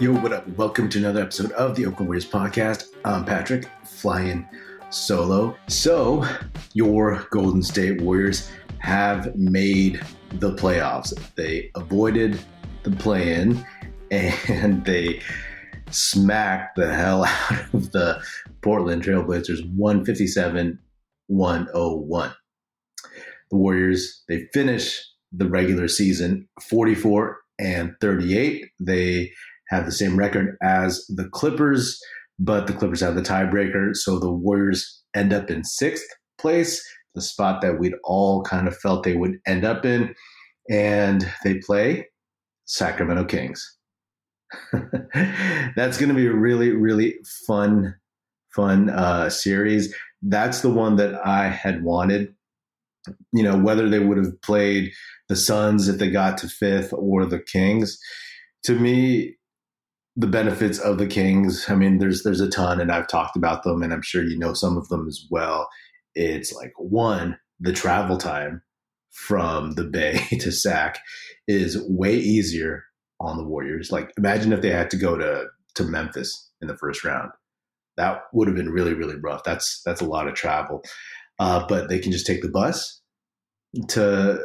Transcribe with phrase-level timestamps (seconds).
[0.00, 0.46] Yo, what up?
[0.56, 2.90] Welcome to another episode of the Oakland Warriors podcast.
[3.04, 4.48] I'm Patrick, flying
[4.90, 5.56] solo.
[5.66, 6.24] So,
[6.72, 8.48] your Golden State Warriors
[8.78, 10.00] have made
[10.34, 11.12] the playoffs.
[11.34, 12.38] They avoided
[12.84, 13.66] the play in
[14.12, 15.20] and they
[15.90, 18.22] smacked the hell out of the
[18.62, 20.78] Portland Trailblazers 157
[21.26, 22.32] 101.
[23.50, 28.64] The Warriors, they finish the regular season 44 and 38.
[28.78, 29.32] They
[29.68, 32.00] have the same record as the Clippers,
[32.38, 33.94] but the Clippers have the tiebreaker.
[33.94, 36.06] So the Warriors end up in sixth
[36.38, 36.82] place,
[37.14, 40.14] the spot that we'd all kind of felt they would end up in.
[40.70, 42.06] And they play
[42.66, 43.76] Sacramento Kings.
[45.76, 47.94] That's going to be a really, really fun,
[48.54, 49.94] fun uh, series.
[50.22, 52.34] That's the one that I had wanted.
[53.32, 54.92] You know, whether they would have played
[55.28, 57.98] the Suns if they got to fifth or the Kings.
[58.64, 59.37] To me,
[60.18, 61.66] the benefits of the Kings.
[61.70, 64.36] I mean, there's there's a ton, and I've talked about them, and I'm sure you
[64.36, 65.68] know some of them as well.
[66.16, 68.62] It's like one, the travel time
[69.12, 70.98] from the Bay to Sac
[71.46, 72.84] is way easier
[73.20, 73.90] on the Warriors.
[73.92, 75.44] Like, imagine if they had to go to
[75.76, 77.30] to Memphis in the first round.
[77.96, 79.44] That would have been really really rough.
[79.44, 80.82] That's that's a lot of travel,
[81.38, 83.00] uh, but they can just take the bus
[83.90, 84.40] to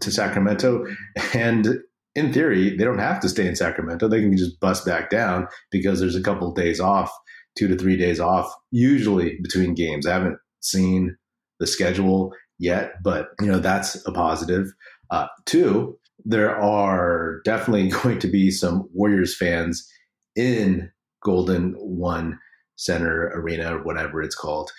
[0.00, 0.86] to Sacramento,
[1.34, 1.80] and
[2.18, 4.08] in theory, they don't have to stay in Sacramento.
[4.08, 7.10] They can just bust back down because there's a couple of days off,
[7.56, 10.06] two to three days off, usually between games.
[10.06, 11.16] I haven't seen
[11.60, 14.66] the schedule yet, but you know that's a positive.
[15.10, 19.88] Uh, two, there are definitely going to be some Warriors fans
[20.34, 20.90] in
[21.24, 22.38] Golden One
[22.76, 24.70] Center Arena or whatever it's called.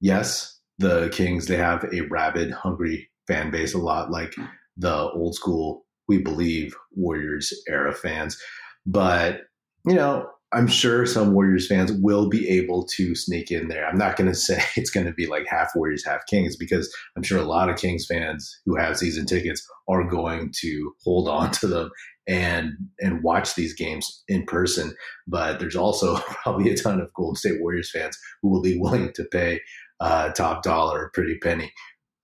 [0.00, 4.34] Yes, the Kings they have a rabid, hungry fan base, a lot like
[4.76, 8.40] the old school we believe Warriors era fans.
[8.86, 9.42] But,
[9.86, 13.86] you know, I'm sure some Warriors fans will be able to sneak in there.
[13.86, 16.94] I'm not going to say it's going to be like half Warriors, half Kings, because
[17.16, 21.28] I'm sure a lot of Kings fans who have season tickets are going to hold
[21.28, 21.90] on to them
[22.26, 24.94] and and watch these games in person.
[25.26, 29.12] But there's also probably a ton of Golden State Warriors fans who will be willing
[29.14, 29.60] to pay
[30.00, 31.72] uh, top dollar, pretty penny,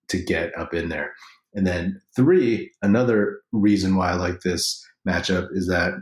[0.09, 1.13] to get up in there.
[1.55, 5.93] And then three, another reason why I like this matchup is that,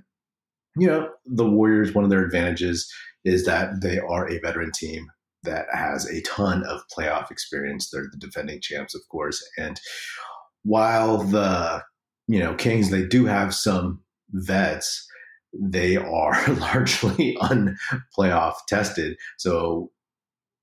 [0.76, 2.92] you know, the Warriors, one of their advantages
[3.24, 5.08] is that they are a veteran team
[5.44, 7.90] that has a ton of playoff experience.
[7.90, 9.44] They're the defending champs, of course.
[9.58, 9.80] And
[10.64, 11.84] while the,
[12.28, 15.08] you know, Kings, they do have some vets,
[15.54, 19.18] they are largely unplayoff tested.
[19.38, 19.92] So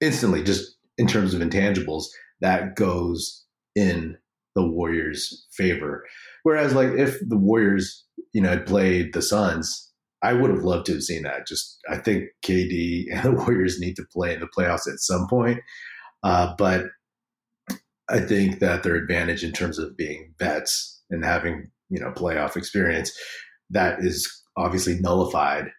[0.00, 2.06] instantly, just in terms of intangibles,
[2.40, 3.44] that goes
[3.76, 4.16] in
[4.54, 6.04] the Warriors' favor.
[6.42, 9.90] Whereas, like, if the Warriors, you know, had played the Suns,
[10.22, 11.46] I would have loved to have seen that.
[11.46, 15.26] Just, I think KD and the Warriors need to play in the playoffs at some
[15.28, 15.60] point.
[16.22, 16.86] Uh, but
[18.08, 22.56] I think that their advantage in terms of being vets and having, you know, playoff
[22.56, 23.16] experience,
[23.70, 25.70] that is obviously nullified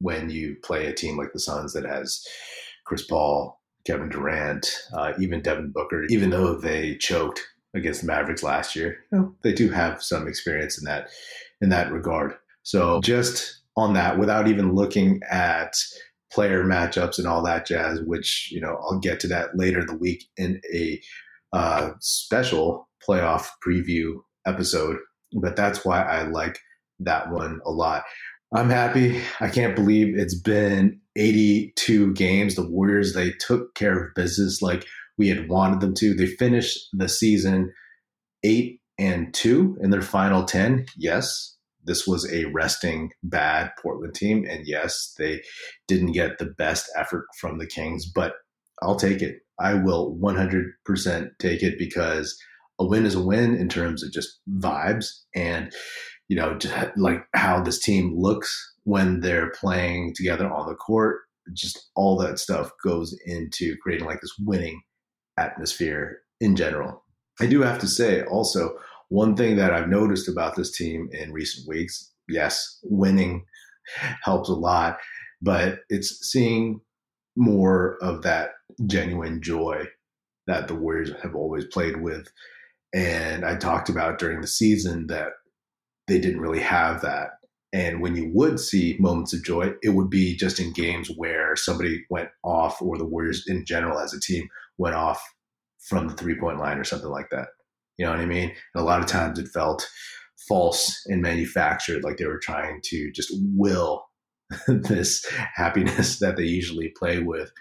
[0.00, 2.22] when you play a team like the Suns that has
[2.84, 7.40] Chris Paul, Kevin Durant, uh, even Devin Booker, even though they choked
[7.74, 8.98] against the Mavericks last year.
[9.12, 11.08] You know, they do have some experience in that
[11.60, 12.34] in that regard.
[12.62, 15.76] So just on that, without even looking at
[16.32, 19.86] player matchups and all that jazz, which you know I'll get to that later in
[19.86, 21.00] the week in a
[21.52, 24.14] uh, special playoff preview
[24.46, 24.98] episode.
[25.32, 26.58] But that's why I like
[27.00, 28.02] that one a lot.
[28.52, 29.20] I'm happy.
[29.40, 32.56] I can't believe it's been 82 games.
[32.56, 34.86] The Warriors they took care of business like
[35.20, 36.14] we had wanted them to.
[36.14, 37.74] They finished the season
[38.42, 40.86] eight and two in their final 10.
[40.96, 44.46] Yes, this was a resting bad Portland team.
[44.48, 45.42] And yes, they
[45.86, 48.32] didn't get the best effort from the Kings, but
[48.82, 49.40] I'll take it.
[49.58, 52.40] I will 100% take it because
[52.78, 55.70] a win is a win in terms of just vibes and,
[56.28, 56.58] you know,
[56.96, 61.18] like how this team looks when they're playing together on the court.
[61.52, 64.80] Just all that stuff goes into creating like this winning
[65.40, 67.04] atmosphere in general.
[67.40, 68.76] I do have to say also,
[69.08, 73.44] one thing that I've noticed about this team in recent weeks, yes, winning
[74.22, 74.98] helps a lot,
[75.42, 76.80] but it's seeing
[77.36, 78.50] more of that
[78.86, 79.84] genuine joy
[80.46, 82.28] that the Warriors have always played with.
[82.92, 85.28] And I talked about during the season that
[86.08, 87.30] they didn't really have that.
[87.72, 91.54] And when you would see moments of joy, it would be just in games where
[91.54, 95.22] somebody went off, or the Warriors in general as a team went off
[95.78, 97.48] from the three point line or something like that.
[97.96, 98.52] You know what I mean?
[98.74, 99.88] And a lot of times it felt
[100.48, 104.04] false and manufactured, like they were trying to just will
[104.66, 105.24] this
[105.54, 107.52] happiness that they usually play with.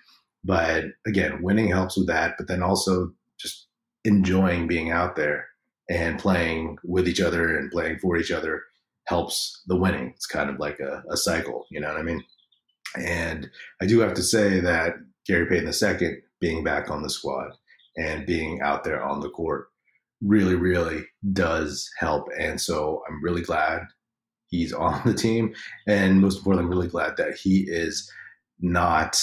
[0.44, 3.68] But again, winning helps with that, but then also just
[4.06, 5.48] enjoying being out there
[5.90, 8.64] and playing with each other and playing for each other
[9.10, 10.14] helps the winning.
[10.16, 12.24] It's kind of like a, a cycle, you know what I mean?
[12.96, 13.50] And
[13.82, 14.94] I do have to say that
[15.26, 17.52] Gary Payton II being back on the squad
[17.98, 19.68] and being out there on the court
[20.22, 22.28] really, really does help.
[22.40, 23.82] And so I'm really glad
[24.48, 25.56] he's on the team.
[25.88, 28.12] And most importantly, I'm really glad that he is
[28.60, 29.20] not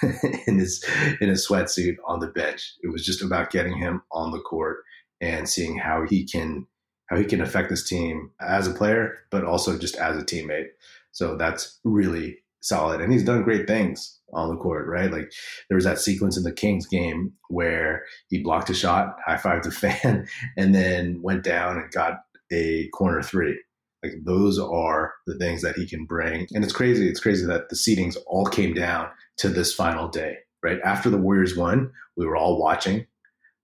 [0.46, 0.84] in his
[1.20, 2.74] in his sweatsuit on the bench.
[2.82, 4.78] It was just about getting him on the court
[5.20, 6.66] and seeing how he can
[7.08, 10.68] how he can affect this team as a player, but also just as a teammate.
[11.12, 13.00] So that's really solid.
[13.00, 15.10] And he's done great things on the court, right?
[15.10, 15.32] Like
[15.68, 19.66] there was that sequence in the Kings game where he blocked a shot, high fived
[19.66, 19.70] a
[20.02, 20.26] fan,
[20.56, 22.20] and then went down and got
[22.52, 23.58] a corner three.
[24.02, 26.46] Like those are the things that he can bring.
[26.54, 27.08] And it's crazy.
[27.08, 29.08] It's crazy that the seedings all came down
[29.38, 30.78] to this final day, right?
[30.84, 33.06] After the Warriors won, we were all watching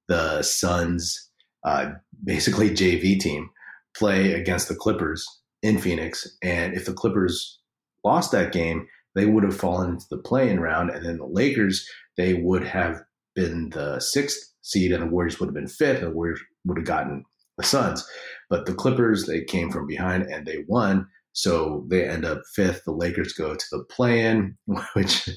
[0.09, 1.31] the Suns,
[1.65, 1.93] uh,
[2.25, 3.51] basically JV team,
[3.97, 5.27] play against the Clippers
[5.63, 6.27] in Phoenix.
[6.43, 7.61] And if the Clippers
[8.05, 11.89] lost that game, they would have fallen into the play-in round, and then the Lakers
[12.17, 13.03] they would have
[13.35, 16.79] been the sixth seed, and the Warriors would have been fifth, and the Warriors would
[16.79, 17.25] have gotten
[17.57, 18.07] the Suns.
[18.51, 22.83] But the Clippers they came from behind and they won, so they end up fifth.
[22.85, 24.57] The Lakers go to the play-in,
[24.95, 25.29] which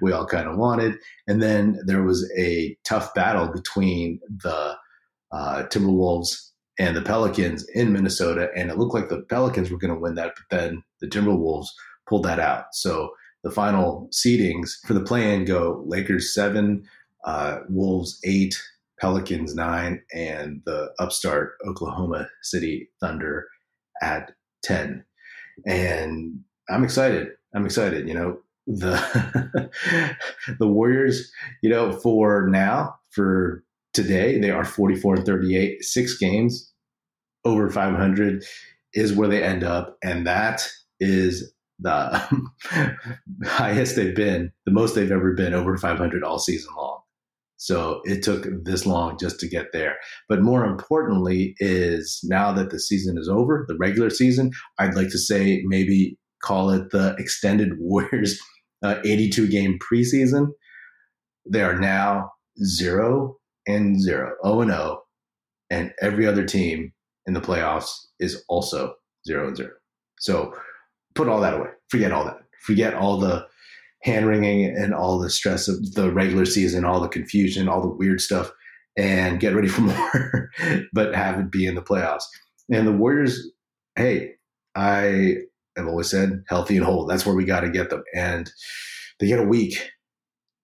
[0.00, 0.96] we all kind of wanted,
[1.26, 4.76] and then there was a tough battle between the
[5.32, 9.94] uh, Timberwolves and the Pelicans in Minnesota, and it looked like the Pelicans were going
[9.94, 11.68] to win that, but then the Timberwolves
[12.08, 12.66] pulled that out.
[12.72, 13.10] So
[13.42, 16.84] the final seedings for the play-in go Lakers seven,
[17.24, 18.60] uh, Wolves eight,
[19.00, 23.48] Pelicans nine, and the upstart Oklahoma City Thunder
[24.00, 24.32] at
[24.62, 25.04] ten.
[25.66, 26.40] And
[26.70, 27.28] I'm excited.
[27.54, 28.08] I'm excited.
[28.08, 29.70] You know the
[30.58, 31.30] the Warriors.
[31.62, 36.72] You know for now for today they are 44 and 38, six games
[37.44, 38.44] over 500
[38.94, 40.68] is where they end up, and that
[41.00, 42.46] is the
[43.44, 47.00] highest they've been, the most they've ever been over 500 all season long.
[47.56, 49.96] So it took this long just to get there.
[50.28, 55.10] But more importantly, is now that the season is over, the regular season, I'd like
[55.10, 58.40] to say maybe call it the extended Warriors
[58.82, 60.48] uh, 82 game preseason.
[61.48, 62.32] They are now
[62.64, 63.36] zero
[63.66, 65.02] and zero, 0 and 0,
[65.70, 66.92] and every other team
[67.26, 68.94] in the playoffs is also
[69.26, 69.70] zero and zero.
[70.18, 70.54] So
[71.14, 71.70] put all that away.
[71.88, 72.38] Forget all that.
[72.64, 73.46] Forget all the
[74.02, 77.88] hand wringing and all the stress of the regular season, all the confusion, all the
[77.88, 78.52] weird stuff,
[78.96, 80.50] and get ready for more,
[80.92, 82.24] but have it be in the playoffs.
[82.70, 83.50] And the Warriors,
[83.96, 84.34] hey,
[84.74, 85.36] I
[85.76, 87.06] have always said healthy and whole.
[87.06, 88.02] That's where we got to get them.
[88.14, 88.50] And
[89.20, 89.90] they get a week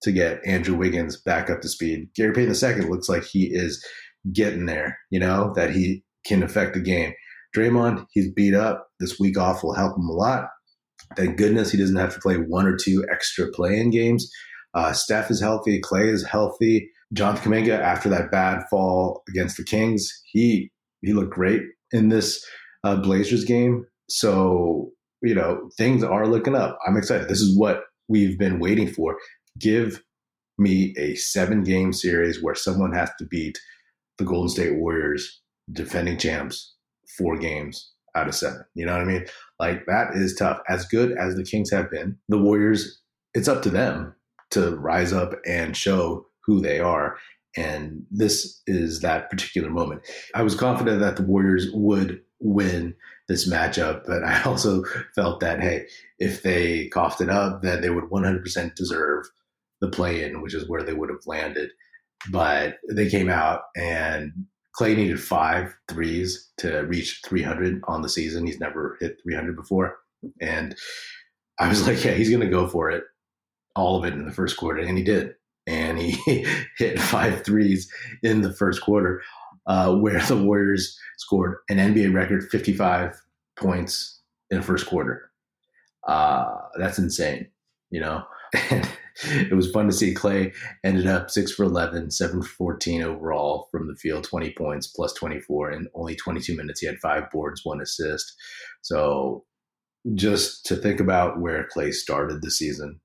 [0.03, 2.09] to get Andrew Wiggins back up to speed.
[2.15, 3.85] Gary Payton II looks like he is
[4.33, 7.13] getting there, you know, that he can affect the game.
[7.57, 8.89] Draymond, he's beat up.
[9.01, 10.49] This week off will help him a lot.
[11.17, 14.31] Thank goodness he doesn't have to play one or two extra play-in games.
[14.75, 15.81] Uh, Steph is healthy.
[15.81, 16.91] Klay is healthy.
[17.13, 20.71] Jonathan Kuminga, after that bad fall against the Kings, he
[21.01, 21.63] he looked great
[21.93, 22.45] in this
[22.85, 23.87] uh, Blazers game.
[24.11, 24.91] So
[25.23, 26.79] you know things are looking up.
[26.87, 27.29] I'm excited.
[27.29, 29.17] This is what we've been waiting for.
[29.59, 30.03] Give
[30.59, 33.59] me a seven game series where someone has to beat
[34.19, 35.41] the Golden State Warriors,
[35.73, 36.75] defending champs,
[37.17, 38.65] four games out of seven.
[38.75, 39.27] You know what I mean?
[39.59, 40.61] Like that is tough.
[40.69, 43.01] As good as the Kings have been, the Warriors,
[43.35, 44.15] it's up to them
[44.51, 47.17] to rise up and show who they are.
[47.57, 50.03] And this is that particular moment.
[50.35, 52.95] I was confident that the Warriors would win
[53.27, 54.85] this matchup, but I also
[55.15, 55.87] felt that, hey,
[56.19, 59.29] if they coughed it up, then they would 100% deserve
[59.81, 61.71] the play in, which is where they would have landed.
[62.31, 64.33] But they came out and
[64.79, 68.47] Klay needed five threes to reach 300 on the season.
[68.47, 69.99] He's never hit 300 before.
[70.41, 70.77] And
[71.59, 73.05] I was like, yeah, he's going to go for it,
[73.75, 74.81] all of it in the first quarter.
[74.81, 75.35] And he did.
[75.67, 76.47] And he
[76.79, 77.91] hit five threes
[78.23, 79.23] in the first quarter,
[79.67, 83.21] uh, where the Warriors scored an NBA record 55
[83.57, 84.21] points
[84.51, 85.31] in the first quarter.
[86.07, 86.47] Uh,
[86.79, 87.49] that's insane,
[87.91, 88.25] you know?
[88.55, 88.89] And
[89.51, 93.69] it was fun to see Klay ended up six for 11, seven for 14 overall
[93.71, 96.81] from the field, 20 points plus 24 in only 22 minutes.
[96.81, 98.33] He had five boards, one assist.
[98.83, 99.45] So
[100.15, 103.01] just to think about where Clay started the season,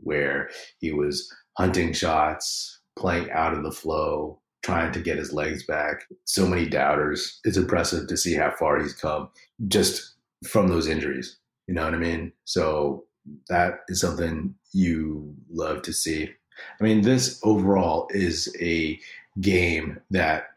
[0.00, 5.64] where he was hunting shots, playing out of the flow, trying to get his legs
[5.64, 6.02] back.
[6.24, 7.40] So many doubters.
[7.44, 9.30] It's impressive to see how far he's come
[9.68, 10.16] just
[10.46, 11.38] from those injuries.
[11.66, 12.32] You know what I mean?
[12.44, 13.05] So
[13.48, 16.30] that is something you love to see.
[16.80, 18.98] I mean, this overall is a
[19.40, 20.48] game that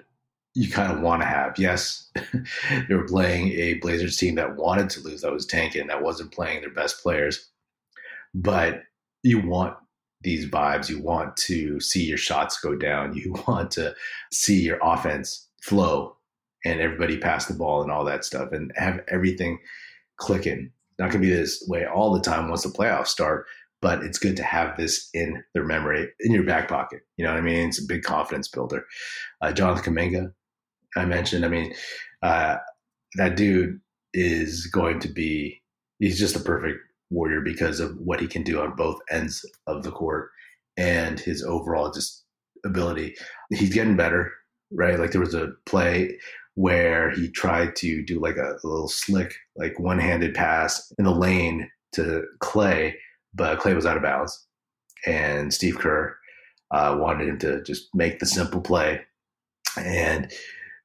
[0.53, 1.57] you kind of want to have.
[1.57, 2.11] Yes,
[2.89, 6.61] were playing a Blazers team that wanted to lose, that was tanking, that wasn't playing
[6.61, 7.49] their best players.
[8.33, 8.83] But
[9.23, 9.75] you want
[10.21, 10.89] these vibes.
[10.89, 13.13] You want to see your shots go down.
[13.19, 13.95] You want to
[14.31, 16.15] see your offense flow
[16.65, 19.59] and everybody pass the ball and all that stuff and have everything
[20.17, 20.71] clicking.
[20.99, 23.45] Not going to be this way all the time once the playoffs start,
[23.81, 27.01] but it's good to have this in their memory, in your back pocket.
[27.17, 27.69] You know what I mean?
[27.69, 28.85] It's a big confidence builder.
[29.41, 30.33] Uh, Jonathan Kuminga,
[30.97, 31.45] I mentioned.
[31.45, 31.73] I mean,
[32.21, 32.57] uh,
[33.15, 33.79] that dude
[34.13, 35.61] is going to be,
[35.99, 36.79] he's just a perfect
[37.09, 40.29] warrior because of what he can do on both ends of the court
[40.77, 42.25] and his overall just
[42.65, 43.15] ability.
[43.51, 44.31] He's getting better,
[44.71, 44.99] right?
[44.99, 46.17] Like there was a play
[46.59, 51.05] where he tried to do like a, a little slick, like one handed pass in
[51.05, 52.95] the lane to Klay,
[53.33, 54.45] but Klay was out of bounds.
[55.07, 56.17] And Steve Kerr
[56.71, 58.99] uh, wanted him to just make the simple play.
[59.77, 60.29] And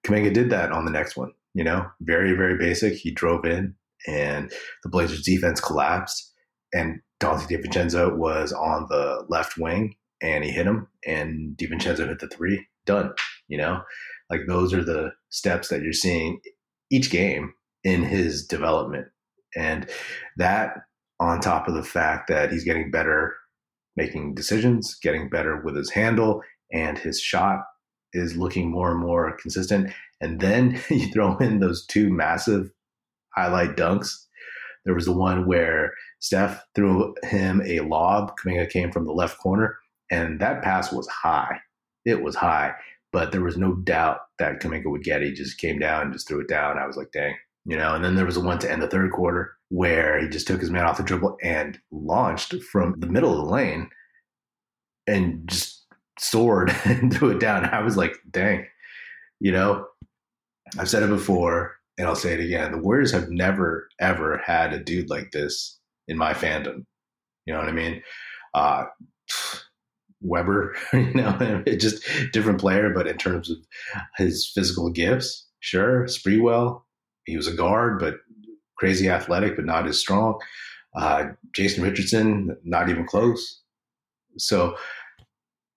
[0.07, 2.95] Kuminga did that on the next one, you know, very, very basic.
[2.95, 3.75] He drove in
[4.07, 4.53] and
[4.85, 6.35] the Blazers defense collapsed.
[6.73, 12.21] And Donte DiVincenzo was on the left wing and he hit him and DiVincenzo hit
[12.21, 12.65] the three.
[12.87, 13.13] Done,
[13.49, 13.83] you know?
[14.31, 16.41] Like those are the steps that you're seeing
[16.91, 17.53] each game
[17.83, 19.07] in his development.
[19.57, 19.89] And
[20.37, 20.77] that
[21.21, 23.35] on top of the fact that he's getting better
[23.97, 27.61] making decisions, getting better with his handle, and his shot
[28.13, 29.93] is looking more and more consistent.
[30.21, 32.71] And then you throw in those two massive
[33.37, 34.11] highlight dunks.
[34.85, 38.33] There was the one where Steph threw him a lob.
[38.37, 39.79] Kuminga came from the left corner,
[40.11, 41.61] and that pass was high.
[42.05, 42.75] It was high
[43.15, 45.29] but there was no doubt that Kuminga would get it.
[45.29, 46.79] He just came down and just threw it down.
[46.79, 47.95] I was like, dang, you know.
[47.95, 50.61] And then there was a one to end the third quarter where he just took
[50.61, 53.89] his man off the dribble and launched from the middle of the lane
[55.07, 55.87] and just
[56.19, 57.65] soared and threw it down.
[57.67, 58.67] I was like, dang,
[59.39, 59.87] you know.
[60.77, 62.73] I've said it before and I'll say it again.
[62.73, 65.79] The Warriors have never ever had a dude like this
[66.09, 66.85] in my fandom.
[67.47, 68.03] You know what I mean?
[68.55, 68.87] Uh,
[70.25, 73.59] Webber, you know, just different player, but in terms of
[74.17, 76.07] his physical gifts, sure.
[76.07, 76.83] Sprewell,
[77.27, 78.17] he was a guard, but
[78.77, 80.41] crazy athletic, but not as strong.
[80.97, 83.63] Uh, Jason Richardson, not even close.
[84.37, 84.77] So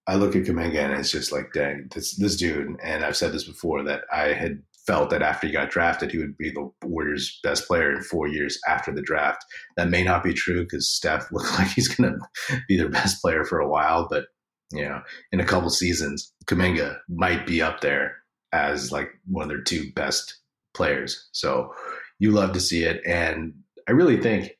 [0.07, 2.77] I look at Kuminga and it's just like, dang, this this dude.
[2.83, 6.17] And I've said this before that I had felt that after he got drafted, he
[6.17, 9.43] would be the Warriors' best player in four years after the draft.
[9.75, 13.21] That may not be true because Steph looks like he's going to be their best
[13.21, 14.27] player for a while, but
[14.71, 18.17] you know, in a couple seasons, Kuminga might be up there
[18.51, 20.39] as like one of their two best
[20.73, 21.27] players.
[21.31, 21.73] So
[22.19, 23.01] you love to see it.
[23.05, 23.53] And
[23.87, 24.57] I really think,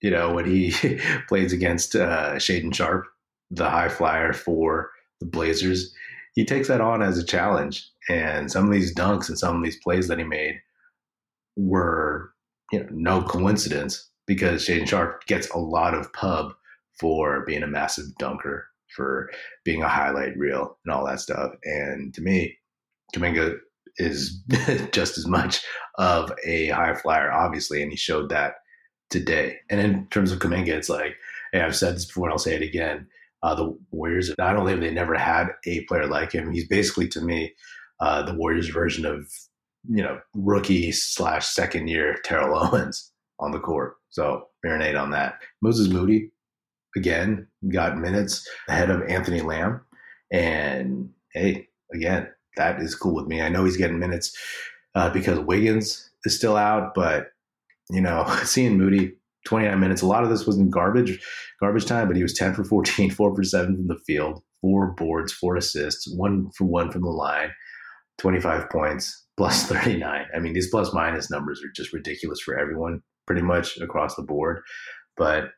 [0.00, 0.74] you know, when he
[1.28, 3.06] plays against uh, Shaedon Sharpe,
[3.50, 5.94] the high flyer for the Blazers,
[6.34, 7.88] he takes that on as a challenge.
[8.08, 10.60] And some of these dunks and some of these plays that he made
[11.56, 12.32] were,
[12.72, 16.54] you know, no coincidence because Shaedon Sharpe gets a lot of pub
[16.98, 19.30] for being a massive dunker for
[19.64, 21.52] being a highlight reel and all that stuff.
[21.64, 22.56] And to me,
[23.14, 23.58] Kuminga
[23.96, 24.42] is
[24.92, 25.64] just as much
[25.98, 28.54] of a high flyer, obviously, and he showed that
[29.10, 29.56] today.
[29.70, 31.16] And in terms of Kuminga, it's like,
[31.52, 33.06] hey, I've said this before and I'll say it again.
[33.42, 37.08] Uh, the Warriors, not only have they never had a player like him, he's basically
[37.08, 37.54] to me
[38.00, 39.30] uh, the Warriors version of,
[39.88, 43.96] you know, rookie slash second year Terrell Owens on the court.
[44.10, 45.40] So marinate on that.
[45.60, 46.30] Moses Moody,
[46.96, 49.80] again got minutes ahead of Anthony Lamb.
[50.32, 53.40] And hey, again, that is cool with me.
[53.40, 54.36] I know he's getting minutes
[54.94, 57.28] uh, because Wiggins is still out, but
[57.90, 61.20] you know, seeing Moody 29 minutes, a lot of this was in garbage,
[61.60, 64.92] garbage time, but he was 10 for 14, four for seven from the field, four
[64.92, 67.50] boards, four assists, one for one from the line,
[68.18, 70.26] 25 points, plus 39.
[70.34, 74.22] I mean, these plus minus numbers are just ridiculous for everyone, pretty much across the
[74.22, 74.62] board.
[75.16, 75.50] But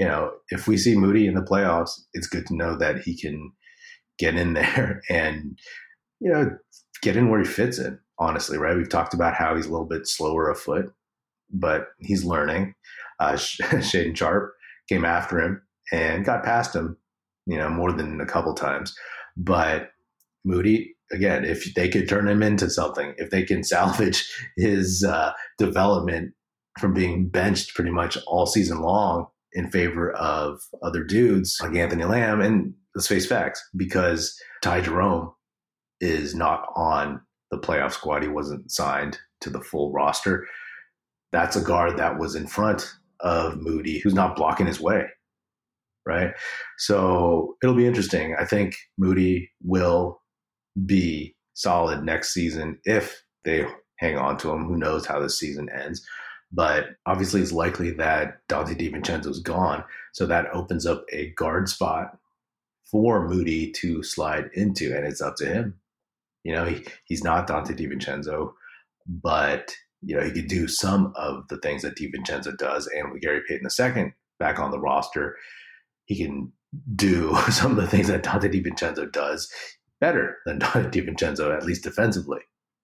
[0.00, 3.14] you know, if we see Moody in the playoffs, it's good to know that he
[3.14, 3.52] can
[4.18, 5.58] get in there and,
[6.20, 6.56] you know,
[7.02, 8.76] get in where he fits in, honestly, right?
[8.76, 10.90] We've talked about how he's a little bit slower of foot,
[11.50, 12.74] but he's learning.
[13.20, 14.54] Uh, Shaedon Sharpe
[14.88, 16.96] came after him and got past him,
[17.46, 18.96] you know, more than a couple times.
[19.36, 19.90] But
[20.46, 24.26] Moody, again, if they could turn him into something, if they can salvage
[24.56, 26.32] his uh, development
[26.78, 32.04] from being benched pretty much all season long in favor of other dudes like Anthony
[32.04, 32.40] Lamb.
[32.40, 35.32] And let's face facts, because Ty Jerome
[36.00, 38.22] is not on the playoff squad.
[38.22, 40.46] He wasn't signed to the full roster.
[41.32, 42.90] That's a guard that was in front
[43.20, 45.04] of Moody who's not blocking his way.
[46.06, 46.32] Right.
[46.78, 48.34] So it'll be interesting.
[48.38, 50.22] I think Moody will
[50.86, 53.66] be solid next season if they
[53.98, 54.64] hang on to him.
[54.64, 56.02] Who knows how this season ends?
[56.52, 59.84] But obviously, it's likely that Donte DiVincenzo's gone.
[60.12, 62.18] So that opens up a guard spot
[62.90, 65.78] for Moody to slide into, and it's up to him.
[66.42, 68.52] You know, he, he's not Donte DiVincenzo,
[69.06, 73.22] but you know he could do some of the things that DiVincenzo does, and with
[73.22, 75.36] Gary Payton II back on the roster,
[76.06, 76.52] he can
[76.96, 79.52] do some of the things that Donte DiVincenzo does
[80.00, 82.40] better than Donte DiVincenzo, at least defensively.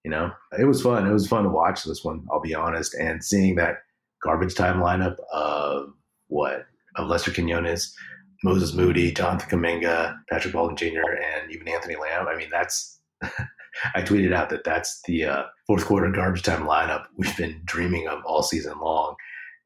[0.07, 1.05] You know, it was fun.
[1.05, 2.25] It was fun to watch this one.
[2.31, 3.79] I'll be honest, and seeing that
[4.23, 5.89] garbage time lineup of
[6.29, 7.93] what of Lester Quinones,
[8.41, 12.25] Moses Moody, Jonathan Kuminga, Patrick Baldwin Jr., and even Anthony Lamb.
[12.25, 13.01] I mean, that's.
[13.21, 18.07] I tweeted out that that's the uh, fourth quarter garbage time lineup we've been dreaming
[18.07, 19.17] of all season long,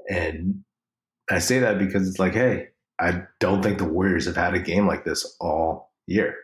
[0.09, 0.63] and
[1.29, 2.69] I say that because it's like, hey,
[2.99, 6.35] I don't think the Warriors have had a game like this all year.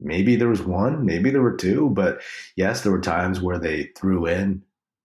[0.00, 2.20] Maybe there was one, maybe there were two, but
[2.56, 4.62] yes, there were times where they threw in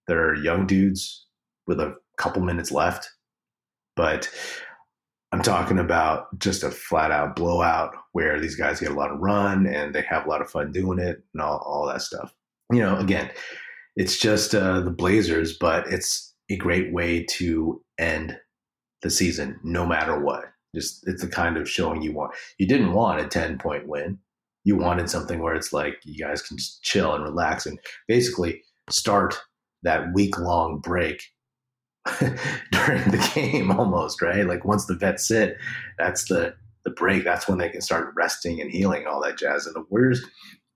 [0.08, 1.26] their young dudes
[1.66, 3.10] with a couple minutes left.
[3.96, 4.30] But
[5.32, 9.20] I'm talking about just a flat out blowout where these guys get a lot of
[9.20, 12.34] run and they have a lot of fun doing it and all, all that stuff.
[12.72, 13.32] You know, again,
[13.96, 18.38] it's just uh, the Blazers, but it's a great way to end
[19.02, 20.46] the season no matter what.
[20.76, 22.34] Just it's the kind of showing you want.
[22.58, 24.20] You didn't want a 10 point win
[24.64, 29.40] you wanted something where it's like you guys can chill and relax and basically start
[29.84, 31.24] that week long break
[32.20, 34.46] during the game almost right?
[34.46, 35.58] Like once the vets sit
[35.98, 37.24] that's the the break.
[37.24, 39.66] That's when they can start resting and healing all that jazz.
[39.66, 40.24] And the warriors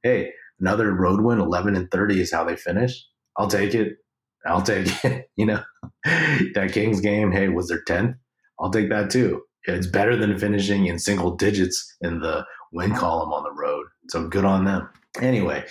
[0.03, 3.03] hey another road win 11 and 30 is how they finish.
[3.37, 3.97] I'll take it.
[4.45, 5.63] I'll take it you know?
[6.05, 8.15] That kings game hey was their 10th
[8.59, 9.41] i'll take that too.
[9.67, 13.74] It's better than finishing in single digits in the win column on the road.
[14.09, 14.89] So good on them.
[15.21, 15.65] Anyway,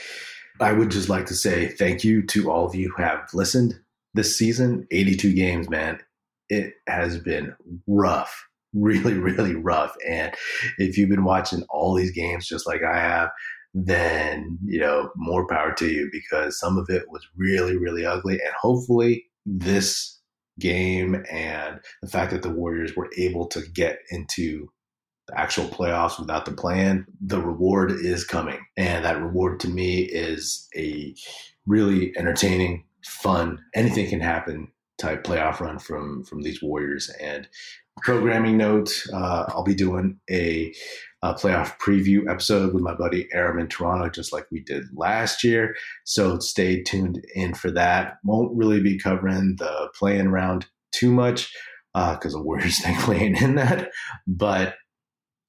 [0.60, 3.78] I would just like to say thank you to all of you who have listened
[4.14, 4.86] this season.
[4.90, 5.98] 82 games, man.
[6.48, 7.54] It has been
[7.86, 9.94] rough, really, really rough.
[10.08, 10.34] And
[10.78, 13.30] if you've been watching all these games just like I have,
[13.74, 18.34] then, you know, more power to you because some of it was really, really ugly.
[18.34, 20.20] And hopefully this
[20.60, 24.68] game and the fact that the Warriors were able to get into
[25.26, 28.58] the actual playoffs without the plan, the reward is coming.
[28.76, 31.14] And that reward to me is a
[31.66, 37.10] really entertaining, fun, anything can happen type playoff run from from these Warriors.
[37.20, 37.48] And
[38.02, 40.72] programming note, uh, I'll be doing a,
[41.22, 45.44] a, playoff preview episode with my buddy Aram in Toronto, just like we did last
[45.44, 45.74] year.
[46.04, 48.18] So stay tuned in for that.
[48.24, 51.52] Won't really be covering the playing round too much
[51.94, 53.90] because uh, the Warriors ain't in that,
[54.26, 54.74] but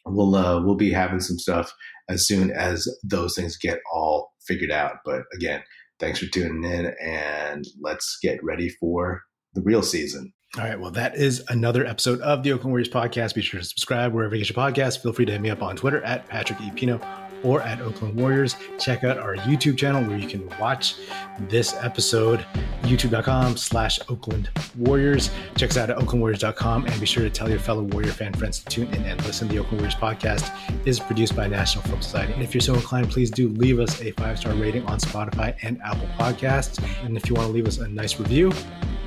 [0.05, 1.73] we'll uh, we'll be having some stuff
[2.09, 4.97] as soon as those things get all figured out.
[5.03, 5.63] But again,
[5.99, 9.21] thanks for tuning in, and let's get ready for
[9.53, 10.33] the real season.
[10.57, 10.79] All right.
[10.79, 13.35] Well, that is another episode of the Oakland Warriors podcast.
[13.35, 15.01] Be sure to subscribe wherever you get your podcast.
[15.01, 16.71] Feel free to hit me up on Twitter at Patrick E.
[16.71, 17.01] Pino
[17.45, 18.55] or at Oakland Warriors.
[18.79, 20.95] Check out our YouTube channel where you can watch
[21.47, 22.45] this episode,
[22.81, 25.29] youtube.com slash Oakland Warriors.
[25.55, 28.59] Check us out at oaklandwarriors.com and be sure to tell your fellow Warrior fan friends
[28.59, 29.47] to tune in and listen.
[29.47, 30.51] The Oakland Warriors podcast
[30.87, 32.33] is produced by National Film Society.
[32.33, 35.79] And if you're so inclined, please do leave us a five-star rating on Spotify and
[35.83, 36.83] Apple Podcasts.
[37.05, 38.51] And if you want to leave us a nice review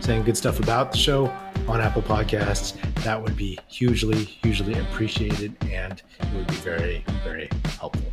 [0.00, 1.26] saying good stuff about the show
[1.66, 7.48] on Apple Podcasts, that would be hugely, hugely appreciated and it would be very, very
[7.78, 8.12] helpful.